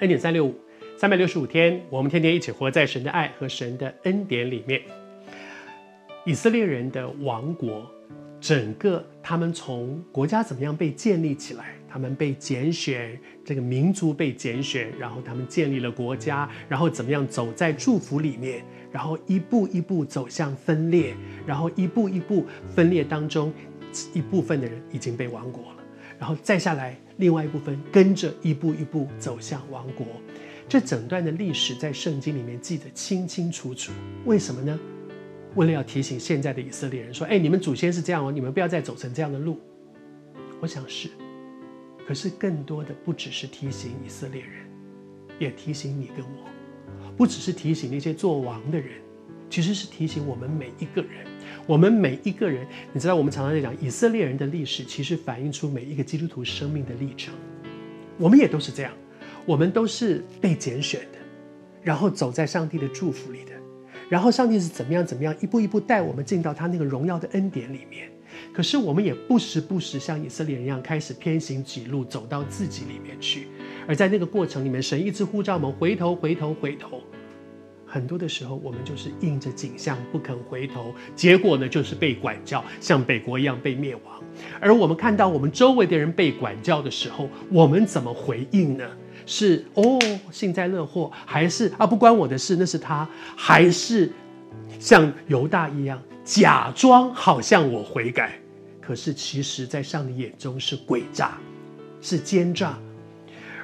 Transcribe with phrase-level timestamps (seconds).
[0.00, 0.52] 恩典三六五，
[0.98, 4.82] 三百六十五天，我们天天一起活在神的爱和神的恩典里面。
[6.26, 7.88] 以色列人的王国，
[8.40, 21.14] 整个他们从国家怎么样被建立起来，他们被拣选，这个民族被拣选，然后他们建立了国家，然后怎么样走在祝福里面，然后一步一步走向分裂，
[21.46, 23.52] 然后一步一步分裂当中，
[24.12, 25.83] 一部分的人已经被亡国了。
[26.24, 30.06] 然后再下来，另外一部分跟着一步一步走向王国，
[30.66, 33.92] 这整段的历史在圣经里面记得清清楚楚。
[34.24, 34.80] 为什么呢？
[35.54, 39.60] 为了要提醒现在的以色列人说：“哎，你们祖先是这样哦，你们不要再走成这样的路。”
[40.62, 41.10] 我想是，
[42.08, 44.64] 可是更多的不只是提醒以色列人，
[45.38, 46.48] 也提醒你跟我，
[47.18, 48.92] 不只是提醒那些做王的人，
[49.50, 51.26] 其实是提醒我们每一个人。
[51.66, 57.32] 我们每一个人，你知道，我们常常在讲以色列人的历史，其实反映出每一个基督徒生命的历程。
[58.18, 58.92] 我们也都是这样，
[59.46, 61.18] 我们都是被拣选的，
[61.82, 63.52] 然后走在上帝的祝福里的，
[64.10, 68.10] 然后上帝是怎么样怎么样一步一步带我们进到他那个荣耀的恩典里面。
[68.52, 73.46] 可是我们也不时不时像以色列人一样，开始偏行己路，走到自己里面去。
[73.88, 77.00] 而在那个过程里面，神一直呼召我们回头，回头，回头。
[77.94, 84.20] 很多的时候，我们就是硬着颈项不肯回头，结果呢，就是被管教，像北国一样被灭亡。
[84.58, 88.84] 而我们看到我们周围的人被管教的时候，我们怎么回应呢？
[89.26, 89.96] 是哦，
[90.32, 94.10] 幸灾乐祸，还是啊，不关我的事，那是他，还是
[94.80, 98.40] 像犹大一样假装好像我悔改，
[98.80, 101.38] 可是其实在上帝眼中是诡诈，
[102.00, 102.76] 是奸诈。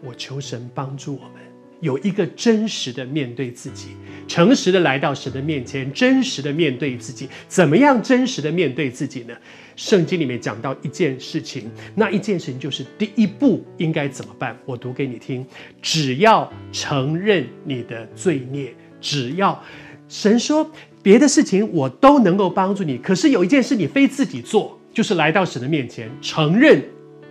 [0.00, 1.41] 我求神帮助我们。
[1.82, 3.88] 有一个真实的面对自己，
[4.28, 7.28] 诚实的来到神的面前，真实的面对自己。
[7.48, 9.34] 怎么样真实的面对自己呢？
[9.74, 14.56] 圣经里面讲到一件事情，那一件事情就是第一步应该怎么办？
[14.64, 15.44] 我读给你听：
[15.82, 19.60] 只要承认你的罪孽，只要
[20.08, 20.70] 神说
[21.02, 26.80] 别的事情我都能够帮助你，可是有一件事你非自己做，就是来到神的面前，承认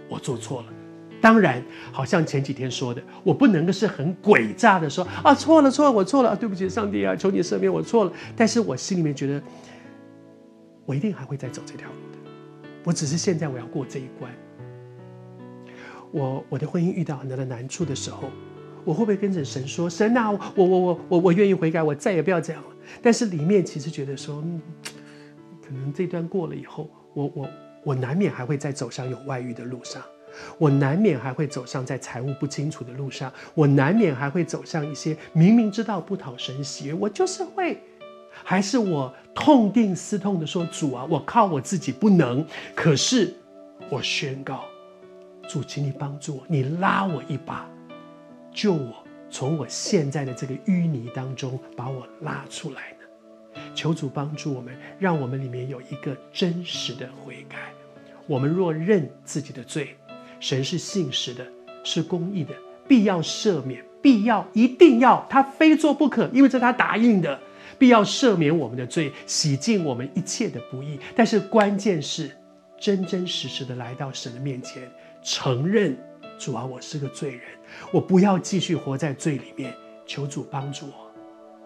[0.09, 0.70] 我做错了。
[1.21, 8.11] 当然，好像前几天说的，我不能够是很诡诈的说啊，错了错了，我错了，对不起，上帝啊，求你赦免我错了。
[8.35, 9.41] 但是我心里面觉得，
[10.85, 12.17] 我一定还会再走这条路的。
[12.83, 14.31] 我只是现在我要过这一关。
[16.11, 18.29] 我我的婚姻遇到很大的难处的时候，
[18.83, 22.69] 我会不会跟着神说，神啊，我我我我我愿意悔改，我再也不要这样了。
[23.01, 24.59] 但是里面其实觉得说，嗯，
[25.63, 27.49] 可能这段过了以后，我我
[27.85, 30.01] 我难免还会再走上有外遇的路上。
[30.57, 37.81] 我难免还会走向在财务不清楚的路上，我难免还会走向一些明明知道不讨神喜，我就是会，
[38.43, 43.33] 还是我痛定思痛的说，主啊，我靠我自己不能，可是
[43.89, 44.63] 我宣告，
[45.47, 47.69] 主，请你帮助我，你拉我一把，
[48.53, 53.61] 救我从我现在的这个淤泥当中把我拉出来呢？
[53.75, 57.57] 求主帮助我们，让我们里面有一个真实的悔改。
[58.27, 59.95] 我们若认自己的罪。
[60.41, 61.47] 神是信实的，
[61.83, 62.53] 是公义的，
[62.87, 67.39] 必要赦免，必要一定要，他非做不可，因为这是他答应的，
[67.77, 70.99] 必要赦免我们的罪，洗净我们一切的不义。
[71.15, 72.35] 但是关键是
[72.79, 74.91] 真真实实的来到神的面前，
[75.21, 75.95] 承认
[76.39, 77.41] 主啊，我是个罪人，
[77.93, 79.73] 我不要继续活在罪里面，
[80.07, 81.11] 求主帮助我，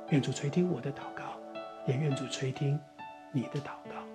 [0.10, 1.40] 愿主垂听我的祷告，
[1.88, 2.78] 也愿主垂听
[3.32, 4.15] 你的祷告。